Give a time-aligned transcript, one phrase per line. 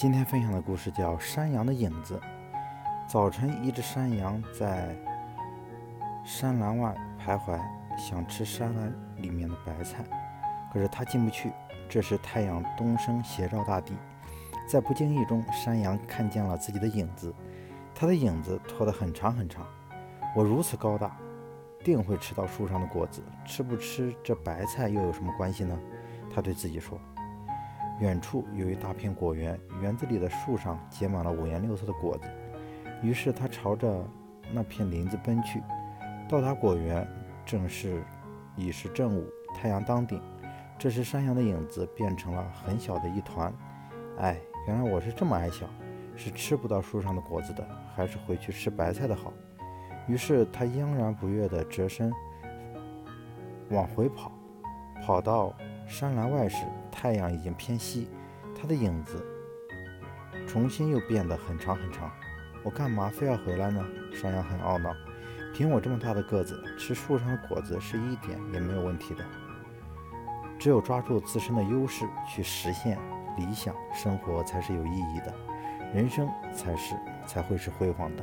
[0.00, 2.16] 今天分享的故事叫《山羊的影子》。
[3.06, 4.96] 早晨，一只山羊在
[6.24, 7.60] 山栏外徘徊，
[7.98, 10.02] 想吃山栏里面的白菜，
[10.72, 11.52] 可是它进不去。
[11.86, 13.92] 这时，太阳东升，斜照大地，
[14.66, 17.34] 在不经意中，山羊看见了自己的影子。
[17.94, 19.66] 它的影子拖得很长很长。
[20.34, 21.14] 我如此高大，
[21.84, 23.22] 定会吃到树上的果子。
[23.44, 25.78] 吃不吃这白菜又有什么关系呢？
[26.34, 26.98] 它对自己说。
[28.00, 32.28] 远处有一大片果园，园子里的树上结满了五颜六色的果子。
[33.02, 34.04] 于是他朝着
[34.52, 35.62] 那片林子奔去。
[36.28, 37.06] 到达果园，
[37.44, 38.02] 正是
[38.56, 40.20] 已是正午，太阳当顶。
[40.78, 43.52] 这时山羊的影子变成了很小的一团。
[44.18, 45.66] 哎，原来我是这么矮小，
[46.16, 49.32] 是吃不到树上的果子的，还是回去吃白菜的好。
[50.06, 52.12] 于是他央然不悦地折身
[53.68, 54.32] 往回跑，
[55.02, 55.54] 跑到。
[55.86, 56.64] 山栏外时，
[57.00, 58.10] 太阳已经偏西，
[58.54, 59.24] 他的影子
[60.46, 62.12] 重新又变得很长很长。
[62.62, 63.82] 我干嘛非要回来呢？
[64.12, 64.94] 山羊很懊恼。
[65.54, 69.24] 凭我这么大的个子，吃树上的果子是一点也没有问题的。
[70.58, 72.98] 只有抓住自身的优势去实现
[73.38, 75.34] 理想，生活才是有意义的，
[75.94, 78.22] 人生才是才会是辉煌的。